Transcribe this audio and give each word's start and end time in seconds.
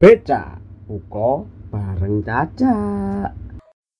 Beca 0.00 0.56
Buko 0.88 1.44
bareng 1.68 2.24
Caca 2.24 2.72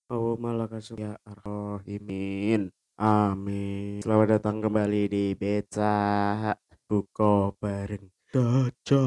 Oh 0.08 0.32
malah 0.40 0.64
ya 0.96 1.12
Arrohimin 1.28 2.72
Amin. 2.96 4.00
Selamat 4.00 4.40
datang 4.40 4.64
kembali 4.64 5.12
di 5.12 5.36
Beca. 5.36 6.56
Buko 6.88 7.52
bareng 7.60 8.08
Caca 8.32 9.04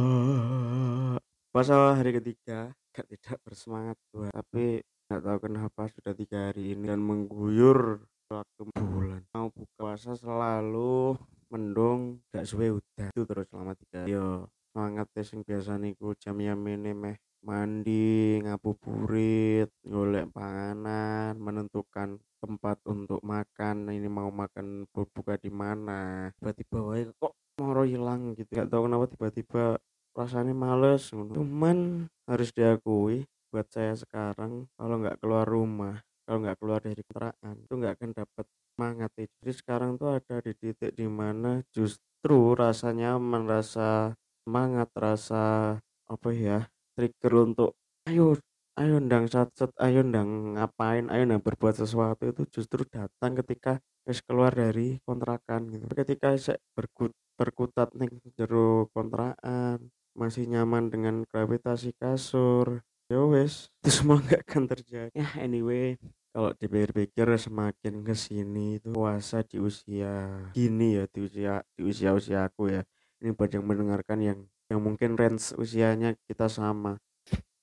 Pasal 1.49 1.97
hari 1.97 2.13
ketiga 2.13 2.77
Gak 2.93 3.09
tidak 3.09 3.41
bersemangat 3.41 3.97
gua 4.13 4.29
Tapi 4.29 4.85
gak 5.09 5.21
tahu 5.25 5.37
kenapa 5.49 5.89
sudah 5.89 6.13
tiga 6.13 6.53
hari 6.53 6.77
ini 6.77 6.93
Dan 6.93 7.01
mengguyur 7.01 8.05
waktu 8.29 8.69
bulan. 8.69 9.25
Mau 9.33 9.49
buka 9.49 9.73
puasa 9.81 10.13
selalu 10.13 11.17
mendung 11.49 12.21
gak 12.29 12.45
suwe 12.45 12.77
udah 12.77 13.09
itu 13.13 13.21
terus 13.25 13.45
selama 13.49 13.73
tiga 13.77 14.09
yo 14.09 14.45
semangat 14.73 15.05
tes 15.13 15.29
yang 15.29 15.45
biasa 15.45 15.77
niku 15.77 16.17
jam 16.17 16.41
jam 16.41 16.57
ini 16.65 16.97
meh 16.97 17.13
mandi 17.45 18.41
ngabuburit 18.41 19.69
golek 19.85 20.33
panganan 20.33 21.37
menentukan 21.37 22.17
tempat 22.41 22.81
untuk 22.89 23.21
makan. 23.21 23.93
Ini 23.93 24.09
mau 24.09 24.33
makan 24.33 24.89
berbuka 24.89 25.37
di 25.37 25.53
mana? 25.53 26.33
Tiba-tiba 26.41 27.05
kok 27.21 27.37
mau 27.61 27.85
hilang 27.85 28.33
gitu. 28.33 28.49
Gak 28.49 28.73
tahu 28.73 28.89
kenapa 28.89 29.05
tiba-tiba 29.13 29.77
rasanya 30.17 30.57
males 30.57 31.13
cuman 31.13 32.09
harus 32.25 32.49
diakui 32.49 33.29
buat 33.49 33.69
saya 33.69 33.97
sekarang 33.97 34.69
kalau 34.77 35.01
nggak 35.01 35.17
keluar 35.17 35.41
rumah 35.41 36.05
kalau 36.25 36.45
nggak 36.45 36.57
keluar 36.61 36.79
dari 36.85 37.01
kontrakan 37.01 37.55
itu 37.61 37.73
nggak 37.77 37.93
akan 37.97 38.09
dapat 38.13 38.45
semangat. 38.73 39.09
Jadi 39.13 39.51
sekarang 39.53 39.91
tuh 40.01 40.17
ada 40.17 40.35
di 40.41 40.53
titik 40.57 40.97
di 40.97 41.05
mana 41.05 41.61
justru 41.69 42.57
rasanya 42.57 43.21
merasa 43.21 44.17
semangat 44.43 44.91
rasa 44.93 45.79
apa 46.07 46.29
ya 46.35 46.67
trigger 46.93 47.33
untuk 47.47 47.71
ayo 48.05 48.35
ayo 48.75 48.99
ndang 48.99 49.31
satset 49.31 49.71
ayo 49.79 50.03
ndang 50.03 50.59
ngapain 50.59 51.07
ayo 51.07 51.23
ndang 51.23 51.41
berbuat 51.41 51.79
sesuatu 51.79 52.27
itu 52.27 52.43
justru 52.51 52.83
datang 52.85 53.39
ketika 53.39 53.79
es 54.03 54.19
keluar 54.19 54.51
dari 54.51 54.99
kontrakan 55.07 55.71
gitu. 55.71 55.87
Ketika 55.95 56.35
saya 56.35 56.59
berkut 56.75 57.15
berkutat 57.39 57.95
nih 57.97 58.11
jeru 58.37 58.91
kontrakan 58.91 59.89
masih 60.13 60.45
nyaman 60.45 60.93
dengan 60.93 61.25
gravitasi 61.25 61.97
kasur 61.97 62.85
ya 63.09 63.19
wes 63.25 63.67
itu 63.81 63.89
semua 63.89 64.21
nggak 64.21 64.43
akan 64.45 64.63
terjadi. 64.69 65.11
Ya 65.15 65.27
anyway 65.39 65.95
kalau 66.33 66.51
dipikir-pikir 66.57 67.29
semakin 67.37 68.01
ke 68.01 68.13
sini 68.17 68.81
itu 68.81 68.89
puasa 68.89 69.45
di 69.45 69.61
usia 69.61 70.49
gini 70.57 70.97
ya 70.97 71.05
di 71.05 71.19
usia 71.29 71.61
di 71.77 71.81
usia 71.85 72.09
usia 72.17 72.49
aku 72.49 72.73
ya 72.73 72.81
ini 73.23 73.31
buat 73.31 73.55
yang 73.55 73.63
mendengarkan 73.63 74.19
yang 74.19 74.39
yang 74.67 74.83
mungkin 74.83 75.15
range 75.15 75.55
usianya 75.55 76.19
kita 76.27 76.51
sama. 76.51 76.99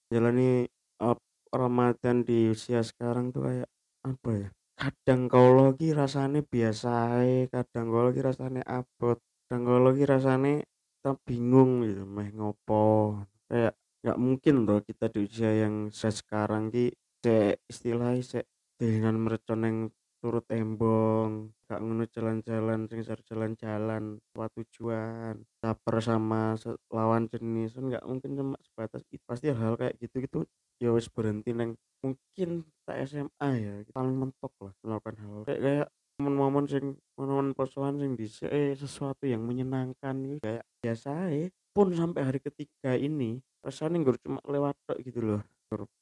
Jalani 0.09 0.65
uh, 1.05 1.21
Ramadan 1.53 2.25
di 2.25 2.49
usia 2.49 2.81
sekarang 2.81 3.29
tuh 3.29 3.45
kayak 3.45 3.69
apa 4.09 4.31
ya? 4.33 4.49
Kadang 4.81 5.29
kalau 5.29 5.69
lagi 5.69 5.93
rasanya 5.93 6.41
biasa 6.41 7.21
kadang 7.53 7.93
kalau 7.93 8.05
lagi 8.09 8.21
rasanya 8.25 8.63
abot 8.65 9.21
kadang 9.21 9.63
kalau 9.69 9.81
lagi 9.93 10.05
rasanya 10.09 10.65
kita 10.65 11.13
bingung 11.29 11.85
gitu 11.85 12.09
meh 12.09 12.33
ngopo. 12.33 13.21
Kayak 13.45 13.77
nggak 14.01 14.17
mungkin 14.17 14.55
loh 14.65 14.81
kita 14.81 15.13
di 15.13 15.29
usia 15.29 15.53
yang 15.69 15.93
saya 15.93 16.17
sekarang 16.17 16.73
ki 16.73 16.97
se 17.21 17.61
istilahnya 17.69 18.25
se 18.25 18.41
dengan 18.81 19.21
mercon 19.21 19.61
yang 19.69 19.79
turut 20.21 20.45
embong 20.53 21.51
gak 21.67 21.81
ngono 21.81 22.05
jalan-jalan 22.13 22.87
sing 22.87 23.01
jalan-jalan 23.03 24.21
buat 24.37 24.53
tujuan 24.55 25.41
caper 25.65 25.97
sama 26.05 26.55
lawan 26.93 27.27
jenis 27.33 27.75
kan 27.75 27.85
nggak 27.89 28.05
mungkin 28.05 28.31
cuma 28.37 28.57
sebatas 28.61 29.03
itu 29.09 29.25
pasti 29.25 29.49
hal 29.51 29.75
kayak 29.81 29.97
gitu 29.99 30.17
gitu 30.23 30.39
ya 30.79 30.93
wis 30.93 31.09
berhenti 31.09 31.57
neng 31.57 31.75
mungkin 32.05 32.69
tak 32.85 33.09
SMA 33.09 33.49
ya 33.57 33.73
paling 33.93 34.17
mentok 34.17 34.53
lah 34.61 34.73
melakukan 34.85 35.17
hal 35.21 35.37
kayak 35.49 35.61
kayak 35.61 35.87
momen-momen 36.21 36.65
sing 36.69 36.85
momen-momen 37.17 37.57
persoalan 37.57 37.97
sing 37.97 38.13
bisa 38.15 38.45
eh 38.53 38.77
sesuatu 38.77 39.25
yang 39.25 39.41
menyenangkan 39.41 40.15
gitu 40.25 40.41
kayak 40.45 40.65
biasa 40.85 41.33
eh 41.33 41.49
pun 41.73 41.93
sampai 41.97 42.23
hari 42.29 42.41
ketiga 42.45 42.93
ini 42.93 43.41
rasanya 43.65 44.05
gue 44.05 44.17
cuma 44.21 44.41
lewat 44.45 44.77
gitu 45.01 45.21
loh 45.25 45.43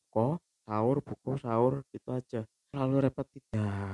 kok 0.09 0.43
sahur 0.69 1.01
buku 1.01 1.31
sahur 1.41 1.75
gitu 1.89 2.09
aja. 2.13 2.45
Terlalu 2.69 2.97
repot 3.09 3.25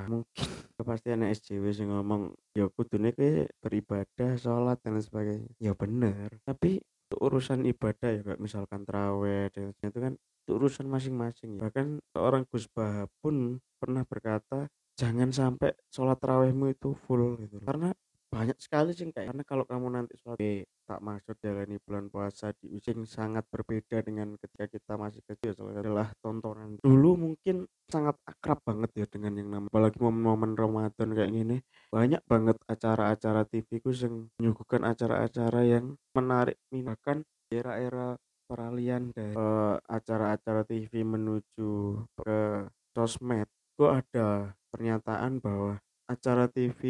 mungkin 0.06 0.46
kepastian 0.74 1.24
SJW 1.26 1.64
sih 1.70 1.86
ngomong 1.86 2.34
ya 2.56 2.66
kudune 2.72 3.14
kowe 3.14 3.46
beribadah, 3.62 4.36
sholat 4.38 4.78
dan 4.82 4.98
sebagainya. 4.98 5.50
Ya 5.62 5.72
bener, 5.72 6.28
tapi 6.42 6.82
urusan 7.14 7.62
ibadah 7.68 8.10
ya 8.10 8.20
kayak 8.26 8.40
misalkan 8.42 8.82
terawih 8.82 9.46
dan 9.54 9.70
itu 9.70 9.98
kan 10.00 10.14
itu 10.18 10.50
urusan 10.56 10.86
masing-masing 10.90 11.56
ya. 11.56 11.68
Bahkan 11.68 11.86
seorang 12.12 12.42
Gus 12.50 12.66
Bah 12.68 13.06
pun 13.22 13.62
pernah 13.78 14.02
berkata 14.04 14.68
jangan 14.98 15.30
sampai 15.30 15.74
sholat 15.90 16.18
terawihmu 16.18 16.74
itu 16.74 16.92
full 17.06 17.38
gitu. 17.40 17.62
Karena 17.62 17.94
banyak 18.34 18.58
sekali 18.58 18.90
sih 18.90 19.06
kayak 19.14 19.30
karena 19.30 19.44
kalau 19.46 19.64
kamu 19.64 19.86
nanti 19.94 20.18
suatu 20.18 20.42
tak 20.84 21.00
maksud 21.00 21.38
jalani 21.38 21.78
bulan 21.80 22.10
puasa 22.10 22.50
di 22.58 22.66
usia 22.74 22.92
yang 22.92 23.06
sangat 23.06 23.46
berbeda 23.48 24.02
dengan 24.02 24.34
ketika 24.36 24.66
kita 24.68 24.92
masih 24.98 25.22
kecil 25.24 25.54
adalah 25.70 26.10
tontonan. 26.20 26.76
Dulu 26.82 27.10
mungkin 27.14 27.64
sangat 27.86 28.18
akrab 28.26 28.60
banget 28.66 28.90
ya 28.98 29.06
dengan 29.08 29.38
yang 29.38 29.48
namanya 29.48 29.70
apalagi 29.70 29.98
momen-momen 30.02 30.52
Ramadan 30.58 31.08
kayak 31.14 31.30
gini. 31.32 31.56
Banyak 31.88 32.22
banget 32.26 32.56
acara-acara 32.68 33.46
TV 33.48 33.80
ku 33.80 33.94
yang 33.94 34.28
menyuguhkan 34.36 34.82
acara-acara 34.82 35.60
yang 35.64 35.94
menarik 36.12 36.58
bahkan 36.68 37.22
era-era 37.48 38.18
peralihan 38.44 39.08
dari 39.14 39.32
uh, 39.32 39.80
acara-acara 39.88 40.68
TV 40.68 41.06
menuju 41.06 42.02
ke 42.18 42.68
sosmed. 42.92 43.48
Kok 43.78 43.92
ada 44.04 44.52
pernyataan 44.68 45.40
bahwa 45.40 45.80
acara 46.04 46.44
TV 46.52 46.82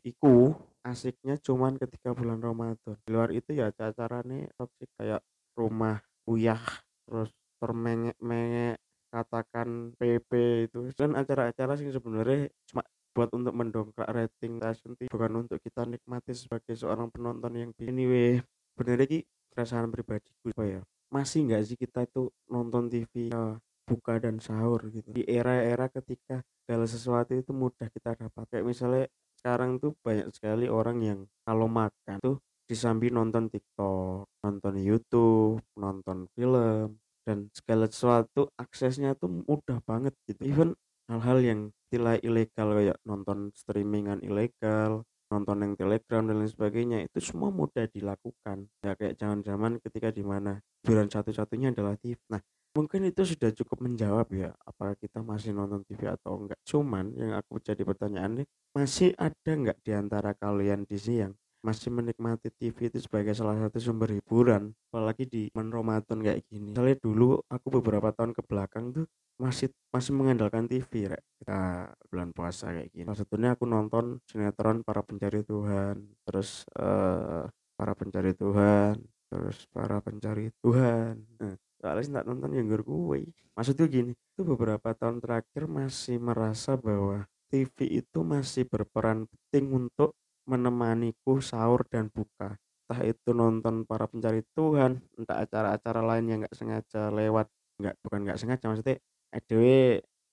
iku 0.00 0.56
asiknya 0.82 1.38
cuman 1.38 1.78
ketika 1.78 2.14
bulan 2.14 2.42
Ramadan. 2.42 2.98
Di 3.02 3.10
luar 3.10 3.30
itu 3.30 3.54
ya 3.54 3.70
acara 3.70 4.22
nih 4.26 4.50
toksik 4.58 4.90
kayak 4.98 5.22
rumah 5.54 6.02
uyah 6.26 6.62
terus 7.06 7.30
permengek-mengek 7.62 8.78
katakan 9.12 9.94
PP 9.96 10.30
itu. 10.70 10.78
Dan 10.98 11.14
acara-acara 11.14 11.78
sih 11.78 11.90
sebenarnya 11.90 12.50
cuma 12.70 12.82
buat 13.12 13.28
untuk 13.36 13.52
mendongkrak 13.52 14.08
rating 14.08 14.56
stasiun 14.56 14.96
bukan 15.12 15.32
untuk 15.44 15.60
kita 15.60 15.84
nikmati 15.84 16.32
sebagai 16.32 16.72
seorang 16.72 17.12
penonton 17.12 17.52
yang 17.52 17.70
anyway 17.84 18.40
bener 18.72 19.04
lagi 19.04 19.28
perasaan 19.52 19.92
pribadi 19.92 20.32
apa 20.48 20.64
ya 20.64 20.80
masih 21.12 21.44
nggak 21.44 21.62
sih 21.68 21.76
kita 21.76 22.08
itu 22.08 22.32
nonton 22.48 22.88
TV 22.88 23.28
ya, 23.28 23.60
buka 23.84 24.16
dan 24.16 24.40
sahur 24.40 24.80
gitu. 24.88 25.12
Di 25.12 25.28
era-era 25.28 25.92
ketika 25.92 26.40
segala 26.64 26.88
sesuatu 26.88 27.36
itu 27.36 27.52
mudah 27.52 27.92
kita 27.92 28.16
dapat 28.16 28.48
kayak 28.48 28.64
misalnya 28.64 29.04
sekarang 29.42 29.82
tuh 29.82 29.98
banyak 30.06 30.30
sekali 30.30 30.70
orang 30.70 31.02
yang 31.02 31.20
kalau 31.42 31.66
makan 31.66 32.22
tuh 32.22 32.38
disambi 32.70 33.10
nonton 33.10 33.50
TikTok, 33.50 34.30
nonton 34.46 34.74
YouTube, 34.78 35.58
nonton 35.74 36.30
film, 36.38 36.94
dan 37.26 37.50
segala 37.50 37.90
sesuatu 37.90 38.46
aksesnya 38.54 39.18
tuh 39.18 39.42
mudah 39.42 39.82
banget 39.82 40.14
gitu. 40.30 40.46
Even 40.46 40.78
hal-hal 41.10 41.42
yang 41.42 41.60
istilah 41.90 42.22
ilegal 42.22 42.68
kayak 42.70 42.98
nonton 43.02 43.50
streamingan 43.58 44.22
ilegal, 44.22 45.02
nonton 45.32 45.64
yang 45.64 45.72
telegram 45.80 46.28
dan 46.28 46.44
lain 46.44 46.52
sebagainya 46.52 46.98
itu 47.08 47.18
semua 47.24 47.48
mudah 47.48 47.88
dilakukan 47.88 48.68
ya 48.84 48.92
kayak 48.92 49.16
jangan 49.16 49.40
zaman 49.40 49.72
ketika 49.80 50.12
di 50.12 50.20
mana 50.20 50.60
hiburan 50.84 51.08
satu-satunya 51.08 51.72
adalah 51.72 51.96
TV 51.96 52.20
nah 52.28 52.44
mungkin 52.72 53.04
itu 53.08 53.22
sudah 53.22 53.52
cukup 53.52 53.84
menjawab 53.84 54.28
ya 54.32 54.50
apakah 54.64 54.96
kita 54.96 55.20
masih 55.20 55.52
nonton 55.52 55.84
TV 55.84 56.08
atau 56.08 56.40
enggak. 56.40 56.58
Cuman 56.64 57.12
yang 57.14 57.36
aku 57.36 57.60
jadi 57.60 57.84
pertanyaan 57.84 58.42
nih 58.42 58.46
masih 58.72 59.12
ada 59.20 59.50
enggak 59.52 59.78
di 59.84 59.92
antara 59.92 60.32
kalian 60.32 60.88
di 60.88 60.96
sini 60.96 61.16
yang 61.28 61.32
masih 61.62 61.94
menikmati 61.94 62.50
TV 62.50 62.90
itu 62.90 62.98
sebagai 62.98 63.32
salah 63.38 63.54
satu 63.54 63.78
sumber 63.78 64.10
hiburan? 64.10 64.74
Apalagi 64.90 65.30
di 65.30 65.46
momen 65.54 65.70
Ramadan 65.70 66.18
kayak 66.18 66.42
gini. 66.50 66.74
Misalnya 66.74 66.98
dulu 66.98 67.38
aku 67.46 67.66
beberapa 67.78 68.10
tahun 68.10 68.34
ke 68.34 68.42
belakang 68.42 68.90
tuh 68.90 69.06
masih 69.38 69.70
masih 69.94 70.12
mengandalkan 70.16 70.66
TV 70.66 71.12
rek. 71.12 71.22
Kita 71.38 71.86
bulan 72.10 72.34
puasa 72.34 72.74
kayak 72.74 72.90
gini. 72.90 73.06
Salah 73.06 73.20
satunya 73.20 73.48
aku 73.54 73.64
nonton 73.68 74.18
sinetron 74.26 74.82
para 74.82 75.06
pencari 75.06 75.46
Tuhan 75.46 76.02
terus 76.26 76.66
uh, 76.76 77.46
para 77.78 77.92
pencari 77.94 78.32
Tuhan 78.34 78.98
terus 79.32 79.64
para 79.72 79.96
pencari 80.04 80.52
Tuhan. 80.60 81.14
Nah, 81.40 81.56
soalnya 81.82 82.22
nggak 82.22 82.26
nonton 82.30 82.50
yang 82.54 82.66
gue 82.70 83.26
maksudnya 83.58 83.86
gini 83.90 84.12
itu 84.14 84.42
beberapa 84.46 84.94
tahun 84.94 85.18
terakhir 85.18 85.66
masih 85.66 86.22
merasa 86.22 86.78
bahwa 86.78 87.26
TV 87.52 88.00
itu 88.00 88.22
masih 88.24 88.64
berperan 88.64 89.28
penting 89.28 89.74
untuk 89.76 90.16
menemaniku 90.48 91.38
sahur 91.44 91.84
dan 91.84 92.08
buka. 92.08 92.56
Entah 92.88 93.00
itu 93.04 93.30
nonton 93.36 93.84
para 93.84 94.08
pencari 94.08 94.40
Tuhan 94.56 95.04
entah 95.20 95.44
acara-acara 95.44 96.00
lain 96.00 96.24
yang 96.32 96.38
nggak 96.46 96.56
sengaja 96.56 97.12
lewat 97.12 97.46
nggak 97.76 97.94
bukan 98.04 98.20
nggak 98.24 98.38
sengaja 98.40 98.64
maksudnya 98.68 98.96
edw 99.32 99.62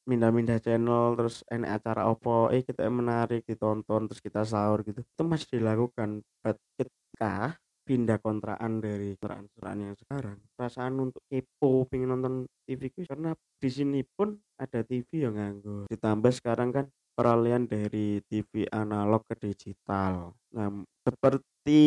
mindah-mindah 0.09 0.57
channel 0.63 1.13
terus 1.13 1.45
enak 1.51 1.83
acara 1.83 2.09
opo 2.09 2.49
eh 2.49 2.65
kita 2.65 2.87
menarik 2.89 3.45
ditonton 3.45 4.09
terus 4.09 4.21
kita 4.23 4.41
sahur 4.47 4.81
gitu. 4.87 5.03
Itu 5.03 5.23
masih 5.27 5.59
dilakukan 5.59 6.23
ketika 6.41 7.59
pindah 7.83 8.17
kontrakan 8.23 8.79
dari 8.79 9.13
kontrakan 9.19 9.91
yang 9.91 9.95
sekarang 9.99 10.39
perasaan 10.69 11.09
untuk 11.09 11.25
kepo 11.25 11.89
pengen 11.89 12.13
nonton 12.13 12.45
TV 12.69 12.93
karena 13.01 13.33
di 13.57 13.69
sini 13.73 14.05
pun 14.05 14.37
ada 14.53 14.85
TV 14.85 15.25
yang 15.25 15.33
nganggur 15.33 15.89
ditambah 15.89 16.29
sekarang 16.29 16.69
kan 16.69 16.85
peralihan 17.17 17.65
dari 17.65 18.21
TV 18.29 18.69
analog 18.69 19.25
ke 19.25 19.49
digital. 19.49 20.37
Nah 20.53 20.85
seperti 21.01 21.81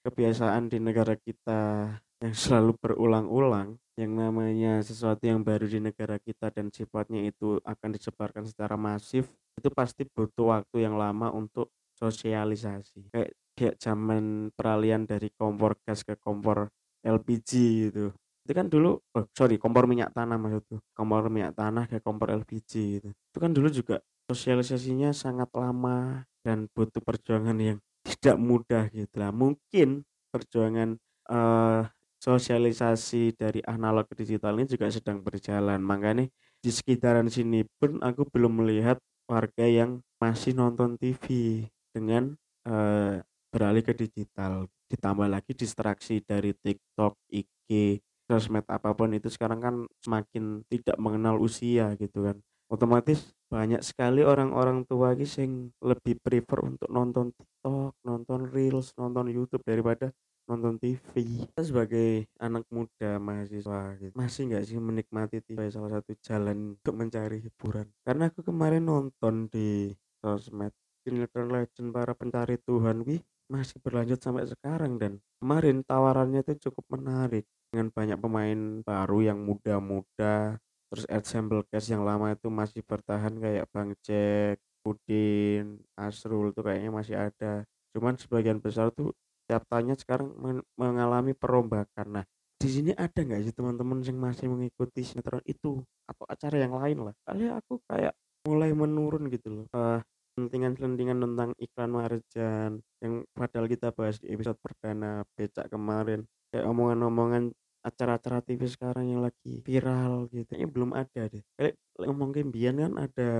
kebiasaan 0.00 0.72
di 0.72 0.80
negara 0.80 1.12
kita 1.12 1.92
yang 2.24 2.32
selalu 2.32 2.72
berulang-ulang 2.80 3.76
yang 4.00 4.16
namanya 4.16 4.80
sesuatu 4.80 5.20
yang 5.20 5.44
baru 5.44 5.68
di 5.68 5.84
negara 5.84 6.16
kita 6.16 6.48
dan 6.56 6.72
sifatnya 6.72 7.20
itu 7.20 7.60
akan 7.68 7.92
disebarkan 7.92 8.48
secara 8.48 8.80
masif 8.80 9.28
itu 9.60 9.68
pasti 9.68 10.08
butuh 10.08 10.56
waktu 10.56 10.88
yang 10.88 10.96
lama 10.96 11.28
untuk 11.36 11.68
sosialisasi. 12.00 13.12
Kayak 13.52 13.76
zaman 13.76 14.48
peralihan 14.56 15.04
dari 15.04 15.28
kompor 15.36 15.76
gas 15.84 16.00
ke 16.00 16.16
kompor 16.16 16.72
LPG 17.04 17.50
gitu. 17.90 18.10
Itu 18.44 18.52
kan 18.52 18.66
dulu 18.68 19.00
oh 19.00 19.24
sorry 19.36 19.60
kompor 19.60 19.84
minyak 19.84 20.12
tanah 20.16 20.40
maksudku. 20.40 20.80
Kompor 20.96 21.28
minyak 21.28 21.54
tanah 21.56 21.84
ke 21.84 22.00
kompor 22.00 22.32
LPG 22.32 22.72
gitu. 23.00 23.08
Itu 23.12 23.38
kan 23.38 23.52
dulu 23.52 23.68
juga 23.68 24.00
sosialisasinya 24.28 25.12
sangat 25.12 25.52
lama 25.52 26.24
dan 26.40 26.68
butuh 26.72 27.04
perjuangan 27.04 27.56
yang 27.60 27.78
tidak 28.04 28.36
mudah 28.40 28.88
gitu 28.92 29.14
lah. 29.16 29.32
Mungkin 29.32 30.04
perjuangan 30.32 30.96
uh, 31.28 31.88
sosialisasi 32.20 33.36
dari 33.36 33.60
analog 33.68 34.08
ke 34.08 34.24
digital 34.24 34.56
ini 34.56 34.68
juga 34.68 34.88
sedang 34.88 35.20
berjalan. 35.20 35.80
Makanya 35.80 36.24
di 36.64 36.70
sekitaran 36.72 37.28
sini 37.28 37.68
pun 37.76 38.00
aku 38.00 38.24
belum 38.32 38.64
melihat 38.64 38.96
warga 39.28 39.68
yang 39.68 40.00
masih 40.20 40.56
nonton 40.56 40.96
TV 40.96 41.64
dengan 41.92 42.32
uh, 42.64 43.20
beralih 43.52 43.84
ke 43.84 43.92
digital 43.92 44.68
ditambah 44.94 45.26
lagi 45.26 45.52
distraksi 45.52 46.22
dari 46.22 46.54
TikTok, 46.54 47.18
IG, 47.34 47.98
sosmed 48.30 48.64
apa 48.70 48.94
pun 48.94 49.12
itu 49.12 49.28
sekarang 49.28 49.60
kan 49.60 49.74
semakin 50.00 50.64
tidak 50.70 50.96
mengenal 50.96 51.36
usia 51.42 51.92
gitu 52.00 52.24
kan 52.24 52.38
otomatis 52.72 53.30
banyak 53.52 53.84
sekali 53.86 54.26
orang-orang 54.26 54.82
tua 54.88 55.14
yang 55.14 55.70
lebih 55.78 56.18
prefer 56.18 56.58
untuk 56.64 56.90
nonton 56.90 57.30
TikTok, 57.30 57.94
nonton 58.02 58.50
Reels, 58.50 58.90
nonton 58.98 59.30
YouTube 59.30 59.62
daripada 59.62 60.10
nonton 60.50 60.76
TV. 60.82 61.22
Kita 61.46 61.62
sebagai 61.62 62.26
anak 62.42 62.66
muda 62.74 63.22
mahasiswa 63.22 63.94
gitu, 64.02 64.10
masih 64.18 64.50
nggak 64.50 64.64
sih 64.66 64.78
menikmati 64.82 65.38
TV 65.38 65.70
salah 65.70 66.00
satu 66.00 66.18
jalan 66.18 66.74
untuk 66.74 66.94
mencari 66.98 67.38
hiburan. 67.46 67.86
Karena 68.02 68.26
aku 68.26 68.42
kemarin 68.42 68.90
nonton 68.90 69.46
di 69.46 69.94
sosmed 70.18 70.74
Sinetron 71.04 71.52
Legend 71.52 71.92
para 71.92 72.16
pencari 72.16 72.56
Tuhan 72.64 73.04
wih 73.04 73.20
masih 73.52 73.76
berlanjut 73.84 74.24
sampai 74.24 74.48
sekarang 74.48 74.96
dan 74.96 75.20
kemarin 75.36 75.84
tawarannya 75.84 76.40
itu 76.40 76.72
cukup 76.72 76.96
menarik. 76.96 77.44
Dengan 77.68 77.92
banyak 77.92 78.16
pemain 78.16 78.60
baru 78.80 79.18
yang 79.20 79.38
muda-muda 79.44 80.56
terus 80.88 81.04
ensemble 81.10 81.66
cast 81.68 81.90
yang 81.90 82.06
lama 82.06 82.32
itu 82.32 82.48
masih 82.48 82.80
bertahan 82.86 83.34
kayak 83.36 83.66
Bang 83.74 83.98
Jack, 84.00 84.62
Udin, 84.86 85.82
Asrul 85.98 86.54
tuh 86.56 86.64
kayaknya 86.64 86.90
masih 86.94 87.16
ada. 87.18 87.66
Cuman 87.92 88.16
sebagian 88.16 88.62
besar 88.62 88.94
tuh 88.94 89.12
tiap 89.44 89.68
tanya 89.68 89.92
sekarang 89.98 90.32
men 90.40 90.64
mengalami 90.78 91.36
perombakan. 91.36 92.22
Nah 92.22 92.24
di 92.56 92.68
sini 92.70 92.90
ada 92.96 93.20
nggak 93.20 93.44
sih 93.44 93.52
teman-teman 93.52 94.00
yang 94.00 94.16
masih 94.16 94.48
mengikuti 94.48 95.04
sinetron 95.04 95.44
itu 95.44 95.84
atau 96.08 96.24
acara 96.24 96.56
yang 96.56 96.78
lain 96.78 97.10
lah? 97.10 97.14
Kali 97.26 97.50
aku 97.50 97.82
kayak 97.90 98.14
mulai 98.48 98.70
menurun 98.72 99.28
gitu 99.28 99.50
loh. 99.50 99.66
Uh, 99.74 100.00
selentingan-selentingan 100.34 101.18
tentang 101.22 101.50
iklan 101.62 101.90
marjan 101.94 102.70
yang 102.98 103.22
padahal 103.32 103.66
kita 103.70 103.94
bahas 103.94 104.18
di 104.18 104.34
episode 104.34 104.58
perdana 104.58 105.22
becak 105.38 105.70
kemarin. 105.70 106.26
Kayak 106.50 106.66
omongan-omongan 106.70 107.54
acara-acara 107.86 108.42
TV 108.42 108.66
sekarang 108.66 109.06
yang 109.14 109.22
lagi 109.22 109.62
viral 109.62 110.26
gitu. 110.34 110.58
Ini 110.58 110.66
belum 110.66 110.90
ada 110.92 111.30
deh. 111.30 111.42
Kayak 111.54 111.78
ngomong 112.02 112.34
Bian 112.50 112.76
kan 112.82 112.92
ada 112.98 113.30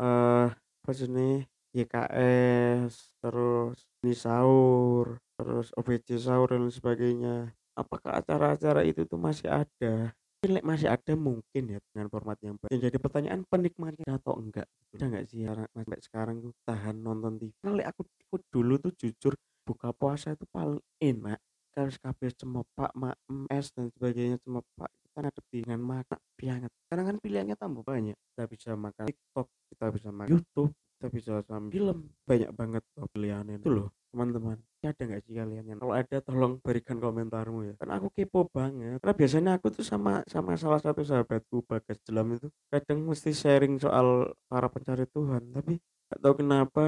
eh 0.00 0.04
uh, 0.04 0.48
apa 0.80 0.90
sih 0.96 1.44
YKS 1.70 3.20
terus 3.22 3.84
Nisaur 4.02 5.20
terus 5.36 5.70
OBC 5.76 6.16
sahur 6.16 6.56
dan 6.56 6.72
sebagainya. 6.72 7.52
Apakah 7.76 8.20
acara-acara 8.20 8.84
itu 8.84 9.04
tuh 9.04 9.20
masih 9.20 9.48
ada 9.48 10.12
mungkin 10.40 10.64
masih 10.64 10.88
ada 10.88 11.12
mungkin 11.20 11.62
ya 11.68 11.78
dengan 11.92 12.08
format 12.08 12.40
yang 12.40 12.56
baik. 12.56 12.72
Yang 12.72 12.82
jadi 12.88 12.96
pertanyaan 12.96 13.40
penikmatnya 13.44 14.16
atau 14.16 14.40
enggak. 14.40 14.64
Udah 14.96 15.06
enggak 15.12 15.24
sih 15.28 15.44
karena 15.44 15.68
sampai 15.68 16.00
sekarang 16.00 16.36
tuh 16.40 16.52
tahan 16.64 16.96
nonton 16.96 17.36
TV. 17.36 17.52
Nah, 17.60 17.76
aku, 17.84 18.08
aku 18.08 18.36
dulu 18.48 18.80
tuh 18.80 18.92
jujur 18.96 19.36
buka 19.68 19.92
puasa 19.92 20.32
itu 20.32 20.48
paling 20.48 20.80
enak. 20.96 21.36
Kalau 21.70 21.92
kabeh 21.92 22.30
cemopak, 22.34 22.90
mak, 22.96 23.20
es 23.52 23.68
dan 23.76 23.92
sebagainya 23.92 24.40
cemopak 24.40 24.88
kita 24.88 25.28
ada 25.28 25.40
dengan 25.52 25.78
makan 25.84 26.18
pianget. 26.34 26.72
Sekarang 26.88 27.04
kan 27.04 27.16
pilihannya 27.20 27.56
tambah 27.60 27.84
banyak. 27.84 28.16
Kita 28.16 28.42
bisa 28.48 28.70
makan 28.74 29.04
TikTok, 29.12 29.46
kita 29.70 29.84
bisa 29.92 30.08
makan 30.08 30.30
YouTube, 30.32 30.72
kita 30.72 31.06
bisa 31.12 31.32
sama 31.44 31.68
film. 31.68 31.98
Banyak 32.24 32.50
banget 32.56 32.82
pilihannya 33.12 33.60
itu 33.60 33.68
loh 33.68 33.92
teman-teman 34.10 34.58
ada 34.88 35.02
nggak 35.04 35.22
sih 35.28 35.36
kalian 35.36 35.64
yang 35.68 35.78
kalau 35.82 35.92
ada 35.92 36.16
tolong 36.24 36.56
berikan 36.64 36.96
komentarmu 36.96 37.68
ya? 37.68 37.74
Karena 37.76 38.00
aku 38.00 38.08
kepo 38.16 38.48
banget. 38.48 38.96
Karena 39.04 39.14
biasanya 39.16 39.50
aku 39.60 39.68
tuh 39.68 39.84
sama 39.84 40.24
sama 40.24 40.56
salah 40.56 40.80
satu 40.80 41.04
sahabatku 41.04 41.60
Bagas 41.68 42.00
Jelam 42.08 42.40
itu 42.40 42.48
kadang 42.72 43.04
mesti 43.04 43.30
sharing 43.36 43.76
soal 43.76 44.32
para 44.48 44.72
pencari 44.72 45.04
Tuhan. 45.10 45.52
Tapi 45.52 45.76
nggak 45.80 46.20
tahu 46.24 46.34
kenapa 46.40 46.84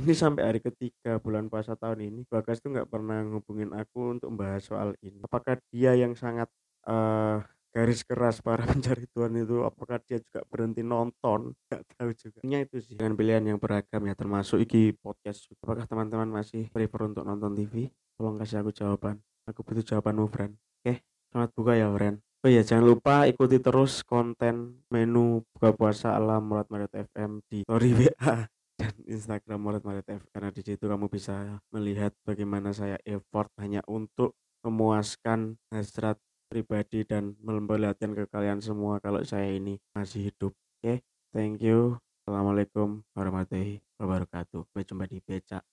ini 0.00 0.12
sampai 0.16 0.42
hari 0.42 0.60
ketiga 0.64 1.22
bulan 1.22 1.46
puasa 1.46 1.76
tahun 1.76 2.00
ini 2.08 2.20
Bagas 2.26 2.64
tuh 2.64 2.72
nggak 2.72 2.88
pernah 2.88 3.20
ngubungin 3.22 3.70
aku 3.76 4.16
untuk 4.16 4.32
membahas 4.32 4.64
soal 4.64 4.96
ini. 5.04 5.20
Apakah 5.20 5.60
dia 5.68 5.92
yang 5.94 6.16
sangat 6.16 6.48
uh, 6.88 7.44
garis 7.74 8.06
keras 8.06 8.38
para 8.38 8.62
pencari 8.70 9.10
Tuhan 9.10 9.34
itu 9.34 9.66
apakah 9.66 9.98
dia 10.06 10.22
juga 10.22 10.46
berhenti 10.46 10.86
nonton? 10.86 11.58
Nggak 11.66 11.82
tahu 11.98 12.10
juga. 12.14 12.38
Ini 12.46 12.70
itu 12.70 12.76
sih. 12.78 12.94
Dengan 12.94 13.18
pilihan 13.18 13.42
yang 13.42 13.58
beragam 13.58 14.06
ya 14.06 14.14
termasuk 14.14 14.62
iki 14.62 14.94
podcast 14.94 15.50
apakah 15.58 15.90
teman-teman 15.90 16.30
masih 16.30 16.70
prefer 16.70 17.10
untuk 17.10 17.26
nonton 17.26 17.58
TV 17.58 17.90
tolong 18.14 18.38
kasih 18.38 18.62
aku 18.62 18.70
jawaban. 18.70 19.18
Aku 19.50 19.60
butuh 19.60 19.84
jawabanmu 19.84 20.30
friend 20.32 20.56
oke 20.84 20.94
selamat 21.32 21.50
buka 21.56 21.72
ya 21.76 21.88
friend 21.92 22.18
Oh 22.44 22.52
iya, 22.52 22.60
jangan 22.60 22.84
lupa 22.84 23.24
ikuti 23.24 23.56
terus 23.56 24.04
konten 24.04 24.84
menu 24.92 25.40
buka 25.56 25.72
puasa 25.72 26.12
ala 26.12 26.44
Murat 26.44 26.68
Maret 26.68 26.92
FM 26.92 27.40
di 27.48 27.64
story 27.64 27.96
WA 27.96 28.44
dan 28.80 28.92
Instagram 29.08 29.64
Murat 29.64 29.80
Maret 29.80 30.04
FM 30.04 30.28
karena 30.28 30.52
di 30.52 30.60
situ 30.60 30.84
kamu 30.84 31.08
bisa 31.08 31.56
melihat 31.72 32.12
bagaimana 32.28 32.76
saya 32.76 33.00
effort 33.08 33.48
hanya 33.56 33.80
untuk 33.88 34.36
memuaskan 34.60 35.56
hasrat 35.72 36.20
pribadi 36.54 37.02
dan 37.02 37.34
memperlihatkan 37.42 38.14
ke 38.14 38.30
kalian 38.30 38.62
semua 38.62 39.02
kalau 39.02 39.26
saya 39.26 39.50
ini 39.50 39.82
masih 39.90 40.30
hidup. 40.30 40.54
Oke, 40.54 40.78
okay? 40.86 40.98
thank 41.34 41.58
you. 41.58 41.98
Assalamualaikum 42.22 43.02
warahmatullahi 43.10 43.82
wabarakatuh. 43.98 44.62
Sampai 44.70 44.86
jumpa 44.86 45.04
di 45.10 45.18
becak. 45.18 45.66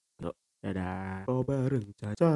Dadah. 0.61 1.25
Oh 1.29 1.41
bareng 1.45 1.89
caca. 1.97 2.33